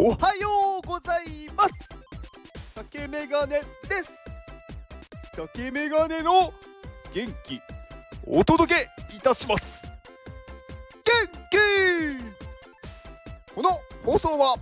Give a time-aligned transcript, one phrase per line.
[0.00, 0.48] おはよ
[0.84, 1.72] うございます。
[2.72, 3.58] 竹メガネ
[3.88, 4.30] です。
[5.34, 6.52] 竹メガネの
[7.12, 7.60] 元気
[8.24, 9.92] お届けいたします。
[11.04, 11.12] 元
[11.50, 11.58] 気。
[13.52, 13.70] この
[14.04, 14.54] 放送は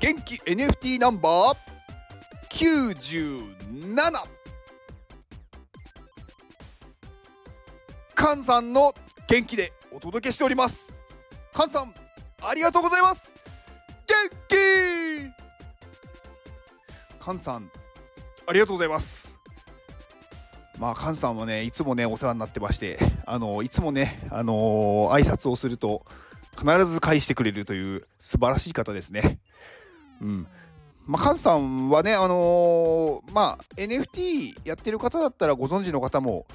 [0.00, 1.56] 元気 NFT ナンバー
[2.50, 4.22] 97
[8.16, 8.92] 菅さんの
[9.28, 10.98] 元気でお届けしております。
[11.52, 12.05] 菅さん
[12.42, 13.36] ありがとうございます。
[14.06, 14.14] 元
[14.48, 14.54] 気！
[17.24, 17.70] 菅さん
[18.46, 19.40] ありがとうございます。
[20.78, 26.04] まあ菅さんはねいつもねお世話になってましてあのいつもねあのー、挨拶をすると
[26.56, 29.38] 必ず返してくれるという素晴らしい方ですね。
[30.20, 30.46] うん。
[31.06, 36.46] まあ、カズさんはね、あのー、まあ、NFT やってる方だったらご存知の方も、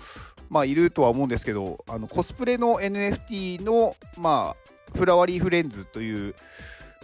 [0.50, 4.61] まあ、いるとは思うんですけど、あのコスプレの NFT の、まあ、
[4.96, 6.36] フラワリーフレンズという、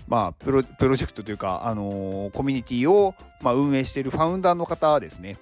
[0.07, 5.37] まあ、プロジェクトというか、あのー、コミュニティを、まあ、運営しているファウンダーの方ですね。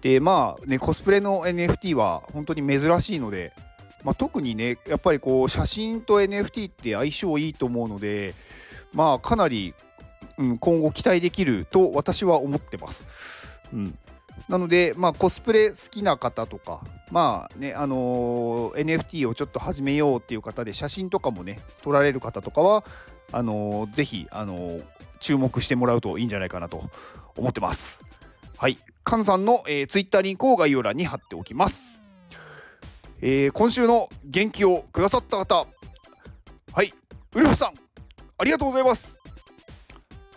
[0.00, 3.52] で、まあね、コスプレの NFT は本当に珍しいので、
[4.04, 8.34] まあ、特にね、やっぱりこう、写真と NFT って相性いいと思うので、
[8.92, 9.74] まあ、かなり
[10.38, 13.60] うん、今後期待できると私は思ってます。
[13.72, 13.98] うん、
[14.48, 22.82] なので、まあ、コスプレ好きな方とか、まあね、あのー、NFT をちょっと始めようっていう方で、写真とかもね、撮られる方とかは、
[23.30, 24.84] あのー、ぜひ、あのー、
[25.20, 26.82] 注目してもらうといいんじゃないかなと
[27.36, 28.04] 思ってます。
[28.56, 28.78] はい。
[29.06, 32.00] 菅さんの、えー、Twitter リンクを概要欄に貼っておきます。
[33.20, 35.66] えー、今週の元気をくださった方、
[36.72, 36.92] はい、
[37.34, 37.72] ウルフさん、
[38.38, 39.20] ありがとうございます。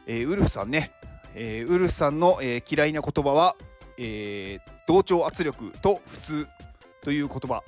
[0.08, 0.92] えー、ウルフさんね、
[1.36, 3.56] えー、ウルフさんの、えー、嫌いな言葉は、
[3.98, 6.48] え同調圧力と普通
[7.04, 7.64] という言葉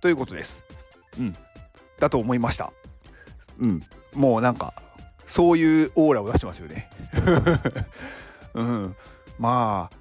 [0.00, 0.66] ということです。
[1.18, 1.36] うん。
[1.98, 2.72] だと思いました。
[3.58, 3.82] うん。
[4.14, 4.74] もうなんか、
[5.24, 6.90] そういうオーラを出してますよね。
[8.54, 8.96] うん。
[9.38, 9.96] まあ、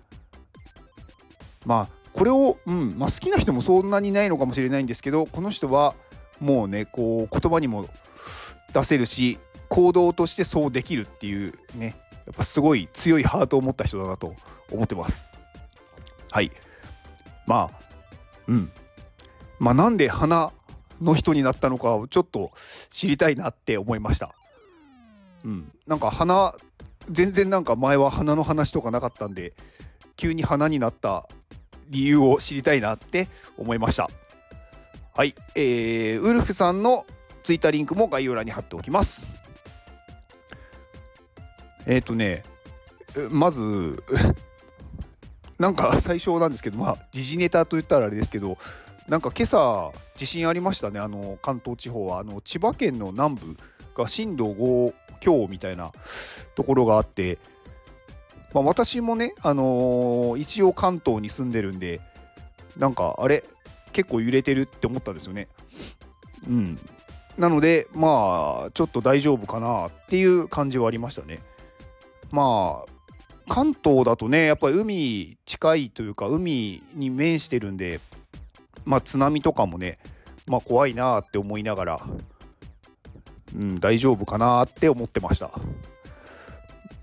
[1.65, 5.95] まあ、これを、うんまあ、好きな人もそんなにないのかもしれないんですけどこの人は
[6.39, 7.87] もうねこう言葉にも
[8.73, 14.35] 出せるし行動としてそうできるっていうねやっぱすごい強いハートを持った人だなと
[14.71, 15.29] 思ってます
[16.33, 16.51] はい。
[17.45, 17.79] まあ
[18.47, 18.71] うん。
[19.59, 20.51] まあなんで花
[20.99, 22.51] の人になったのかをちょっと
[22.89, 24.33] 知りたいなって思いました。
[25.45, 25.71] うん。
[25.85, 26.51] なんか花
[27.07, 29.53] 全然なんか前は花の話とかなかったんで
[30.15, 31.29] 急に花になった
[31.89, 34.09] 理由を知りたいなって思いました。
[35.15, 35.35] はい。
[35.53, 37.05] えー、ウルフさんの
[37.43, 39.27] ツイッターリンクも概要欄に貼っておきます。
[41.85, 42.41] えっ、ー、とね
[43.29, 44.03] まず
[45.59, 48.57] なんか 最初なんですけどまあ時事ネタと言ったらあれですけど
[49.07, 53.57] なんか今朝地震ありましたねあの関東地方はあの千葉県の南部
[53.95, 55.91] が震度5強みたいな
[56.55, 57.37] ところがあって、
[58.53, 62.01] まあ、私もね、あのー、一応関東に住んでるんで
[62.77, 63.43] なんかあれ
[63.93, 65.47] 結構揺れてるって思ったんですよね。
[66.47, 66.79] うん、
[67.37, 71.39] なのでまあちょっと大丈夫かなっていう感じはありましたね。
[72.31, 72.92] まあ
[73.47, 77.99] 関東だとねやっぱり海近いというか海に面してるんで
[78.85, 79.99] まあ津波とかもね
[80.47, 81.99] まあ怖いなって思いながら
[83.55, 85.51] うん大丈夫かなって思ってました。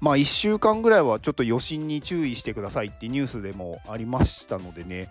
[0.01, 5.09] まあ1週間ぐらいはちょっと余震に注意してくださいってニュースでもありましたのでね。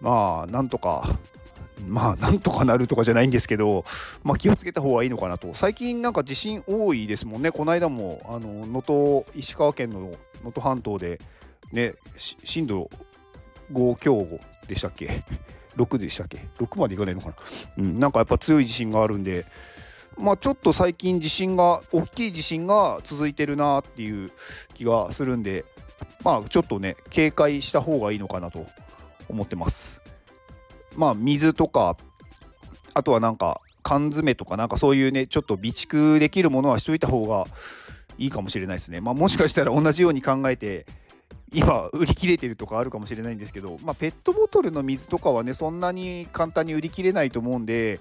[0.00, 1.18] まあなんとか
[1.86, 3.84] まあなんとかなるとかじゃないんですけど、
[4.24, 5.54] まあ、気をつけた方がいいのかなと。
[5.54, 7.50] 最近なんか地震多いですもんね。
[7.52, 10.10] この間もあの能登石川県の能
[10.44, 11.20] 登半島で
[11.72, 12.90] ね震度
[13.72, 14.26] 5強
[14.66, 15.24] でしたっけ？
[15.76, 17.34] 6でしたっけ？6までいかないのかな、
[17.78, 19.44] うん、なんかやっぱ強い地震があるんで
[20.16, 24.32] まあちょっと最近地震が大きい地震が続いてるなっていう
[24.74, 25.64] 気がするんで
[26.24, 28.66] まあちょっとね警戒した方がいいのかなと
[29.28, 30.02] 思ってます。
[30.98, 31.96] まあ水とか
[32.92, 37.46] あとはなんか缶詰とかなんかそういうねちょっと備蓄できるものはしといた方が
[38.18, 39.00] いいかもしれないですね。
[39.00, 40.86] まあ、もしかしたら同じように考えて
[41.52, 48.00] 今売り切れてるとかあるかもしれないんですけど、まあ、ペットボトルの水とかはねそんなに簡単に売り切れないと思うんで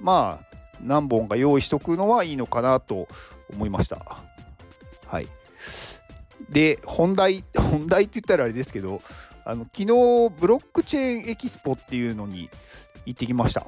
[0.00, 3.08] まあ何本か用意しとくのはいいのかなと
[3.52, 4.22] 思いました。
[5.06, 5.28] はい。
[6.48, 9.02] で本題本題って言ったらあれですけど
[9.48, 9.86] あの昨日
[10.38, 12.50] ブロックチェーンエキスポっていうのに
[13.06, 13.66] 行ってきました。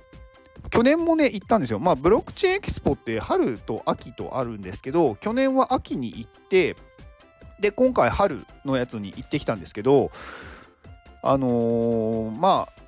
[0.69, 1.79] 去年もね行ったんですよ。
[1.79, 6.77] まあブロックチェーンエキスポって春と秋とあるんですけど去年は秋に行って
[7.61, 10.11] で今回春のやつに行ってきたんですけど
[11.23, 12.82] あのー、まあ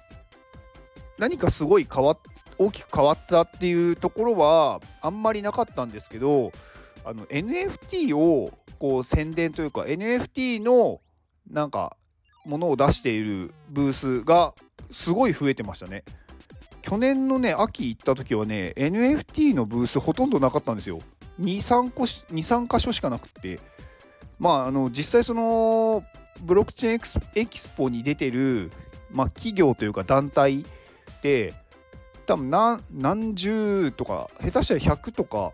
[1.19, 2.19] 何かすごい変わっ
[2.59, 6.53] 大きく変わったっていうところはあんまりなかったんですけど
[7.07, 11.01] あの NFT をこう宣伝というか NFT の
[11.51, 11.97] なんか
[12.45, 14.55] ものを出しているブースが
[14.91, 16.05] すごい増えてましたね。
[16.83, 20.99] 去年のね秋行った時はね NFT のブースほとんどなかったんですよ。
[21.41, 23.61] 23個し23箇所しかなくって
[24.39, 26.05] まああの実際その
[26.41, 28.71] ブロックチェーンエキスポに出てる、
[29.11, 30.65] まあ、企業というか団体っ
[31.23, 31.55] て
[32.27, 35.53] 多分何何十とか下手したら100とか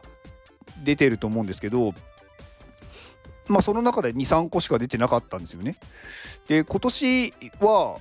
[0.82, 1.92] 出てると思うんですけど
[3.48, 5.76] まあその中で23個しか出てなかったんですよね。
[6.46, 7.98] で今年は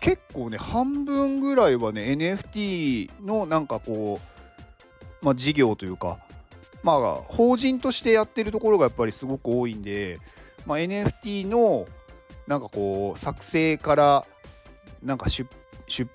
[0.00, 4.20] 結構ね半分ぐらいはね NFT のなんかこ
[5.22, 6.18] うまあ事業というか
[6.82, 10.18] まあ法人としてやってるところがやっぱりすごく多いんで、
[10.66, 11.86] まあ、NFT の
[12.46, 14.26] なんかこう作成から
[15.02, 15.48] なんか出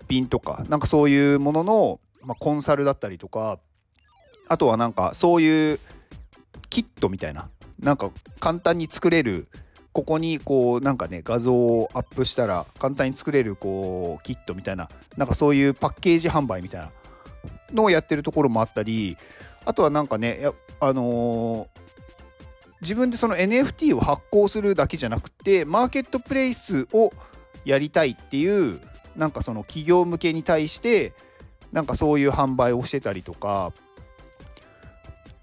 [0.07, 3.59] 品とかなんかそういうものの、まあ、コンサルだったりとか
[4.47, 5.79] あとはなんかそういう
[6.69, 7.49] キットみたいな
[7.81, 9.47] なんか簡単に作れる
[9.93, 14.87] ここにこうなんかね画像をアップしたら簡単に作れるこうキットみたいな
[15.17, 16.91] なんかそういうパッケージ販売みたいな
[17.73, 19.17] のをやってるところもあったり
[19.65, 20.39] あとはなんかね
[20.79, 21.67] あのー、
[22.81, 27.11] 自分でその NFT を発行するだけじゃなくてマーケットプレイスを
[27.65, 28.79] やりたいっていう
[29.15, 31.13] なんかその企業向けに対して
[31.71, 33.73] なんかそういう販売をしてたりとか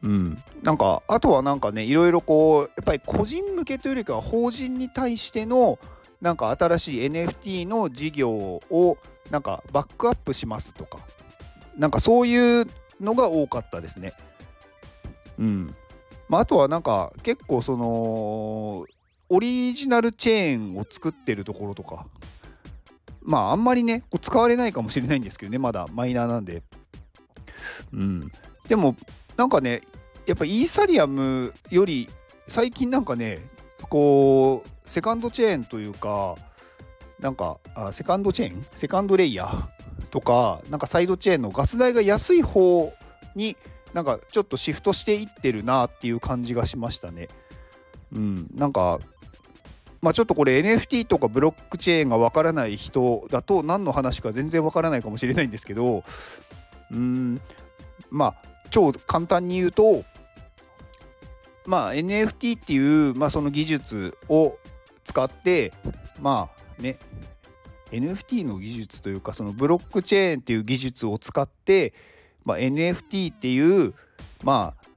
[0.02, 5.78] うん、なんかあとはなんかねいろいろこうやっぱり個人向けというよりかは法人に対しての
[6.20, 8.98] なんか新しい NFT の事業を
[9.30, 10.98] なんかバックアップしますとか
[11.76, 12.66] なんかそういう
[13.00, 14.12] のが多かったですね。
[15.38, 15.74] うん
[16.28, 18.84] まあ、あとはなんか結構その
[19.28, 22.06] オリジナルチェーンを作ってるところとか
[23.22, 26.62] まああんまりねこう使われないかもしれないんですけどねまだマイナーなんで。
[27.92, 28.32] うん、
[28.66, 28.96] でも
[29.36, 29.82] なんかね
[30.28, 32.08] やっぱイーサリアムより
[32.46, 33.38] 最近なんかね
[33.88, 36.36] こうセカンドチェーンというか
[37.18, 38.66] なんかあセカンドチェーン？
[38.72, 39.68] セカンドレイヤー？
[40.10, 42.92] とかなんかサイドチェーンのガス代が安い方
[43.34, 43.56] に
[43.94, 47.28] なんかちょっとシフトしていってるなっていう感じがしましたね。
[48.12, 49.00] うん、なんか
[50.00, 56.04] まあちょっとこれ NFT とかブロックチェーンがわからない人だと何の話か全然わからないかもしれないんですけど
[56.90, 57.40] うん
[58.10, 58.34] まあ
[58.70, 60.04] 超簡単に言うと
[61.68, 64.56] まあ NFT っていう、まあ、その技術を
[65.04, 65.74] 使って
[66.18, 66.98] まあね
[67.92, 71.92] NFT の技術というかそのブロックチェーンっていう技術を使って、
[72.46, 73.92] まあ、NFT っていう
[74.42, 74.88] まあ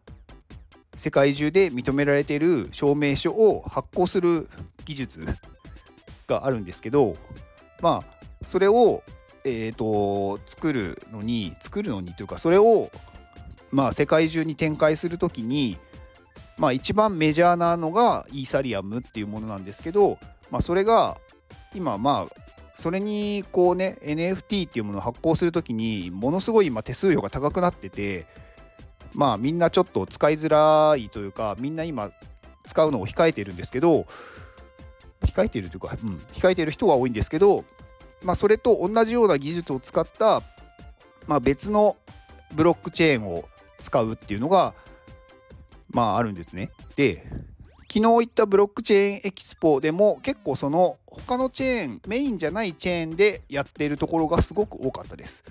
[0.96, 4.50] 世界中で認められている証明書を発行する
[4.86, 5.26] 技術
[6.28, 7.18] があるんですけど
[7.82, 9.04] まあそれを
[9.44, 12.90] えーと作るのに作るのにというかそれを
[13.72, 15.78] まあ、世界中に展開する時に、
[16.62, 20.20] まあ、一番メジャーなのがイーサリアムっていうものなんですけど、
[20.52, 21.18] まあ、それが
[21.74, 22.42] 今まあ
[22.76, 28.28] それにこうね NFT っていうものを発行する時にものすごい今手数料が高くなってて
[29.12, 32.12] まあみんなちょっと使いづらいというかみんな今
[32.64, 34.06] 使うのを控えてるんですけど
[35.24, 37.66] 控えてるというか、うん、控えてる人は多いんですけど
[38.22, 40.44] まあそれと同じような技術を使った、
[41.26, 41.98] まあ、別の
[42.54, 43.46] ブロックチェーンを
[43.80, 44.76] 使うっていうのが
[45.92, 46.72] まああるんですね。
[46.96, 47.26] で
[47.92, 55.44] 昨日行ったブロックチェーンエキスポでも結構その他のチェーンメインじゃないチェーンでやっているところがすごく多かったです。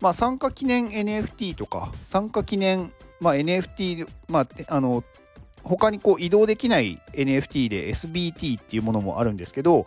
[0.00, 5.04] まあ参加記念 NFT とか参加記念、まあ、NFT まああの
[5.62, 9.86] 他にこう移動できない NFT で SBT っていうものもあるんですけど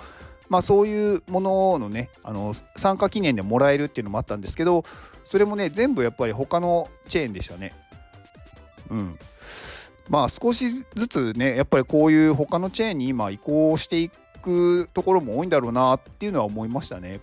[0.50, 4.84] まあそういうもののねあの参加記念でもらえるっていうのもあったんですけど
[5.24, 7.74] それもね全部やっぱり他のチェーンでしたね
[8.90, 9.20] うん
[10.10, 14.10] まあ少しずつねやっぱりこういう他のチェーンに今移行してい
[14.42, 17.22] くところも多いんだろうなっていうのは思いましたね。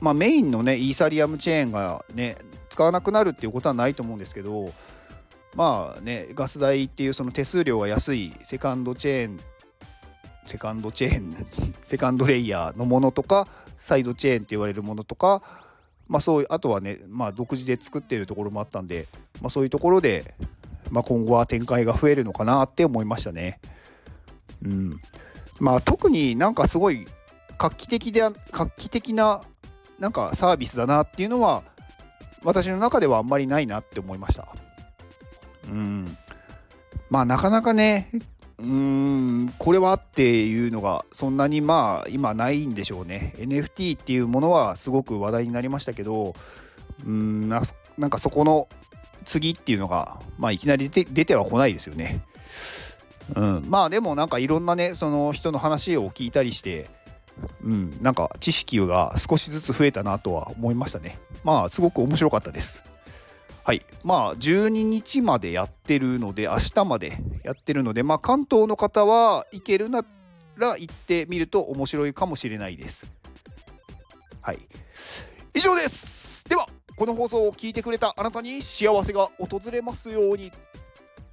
[0.00, 2.36] まあメインのねイーサリアムチェーンがね
[2.68, 4.72] 使わなくなるっていうことはないと思うんですけど
[5.54, 9.40] まあねガス代っていうその手数料が安いセカンドチェーン
[10.46, 11.46] セカンドチェーン
[11.82, 15.42] セカンドレイヤーのものとかサイドチェーンって言われるものとか
[16.08, 19.06] まあそういうあとはね、まあ、独自で作ってるところもあったんで、
[19.40, 20.34] まあ、そういうところで、
[20.90, 23.60] まあ、今後は展開が増えるのかなって思いましたね。
[24.64, 25.00] うん
[25.60, 27.06] まあ、特になんかすごい
[27.58, 29.42] 画期的で画期的な
[29.98, 31.64] なんかサービスだなっていうのは
[32.44, 34.54] 私の中ではあんまりないなって思いました。
[35.68, 36.16] うん
[37.10, 38.10] まあなかなかね
[38.58, 46.34] うーんこれはっていうのがそんなにまあ今ないんでしょうね NFT っていうものはすごく話題になりましたけど
[47.06, 47.60] うんな
[48.06, 48.68] んかそこの
[49.28, 52.24] 次っていうのが、まあ、いきなり出て出てはこないですよね。
[53.36, 56.88] うん、まあでもなんかいろんなねその人の話を聞いたりして、
[57.62, 61.18] うん、なんか知識が少しずつ増えたなとは思いましたね。
[61.44, 62.84] まあすごく面白かったです。
[63.64, 63.82] はい。
[64.02, 70.00] まあ、12日までやってるので、明日までやってるので、まあ、関東の方は行けるな
[70.56, 73.06] ら行ってみると面白いかもしれないです。
[74.40, 74.58] はい。
[75.52, 76.66] 以上ですでは、
[76.98, 80.52] この放送を聞いてくれたあなたに幸せが訪れますように。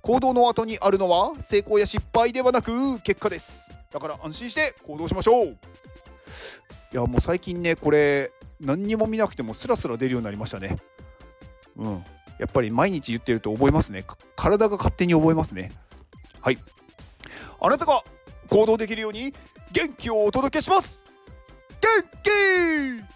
[0.01, 3.73] 行動の後にあるのは成功や失敗ではなく結果です。
[3.91, 5.47] だから安心して行動しましょう。
[5.47, 5.49] い
[6.93, 8.31] や、もう最近ね、これ、
[8.61, 10.75] 何にも見なくてもスラスラ出るようになりましたね。
[11.75, 12.03] うん。
[12.37, 14.03] やっぱり毎日言ってると覚えますね
[14.35, 15.71] 体が勝手に覚えますね
[16.41, 16.57] はい
[17.61, 18.03] あなたが
[18.49, 19.33] 行動できるように
[19.71, 21.03] 元気をお届けします
[21.81, 23.14] 元気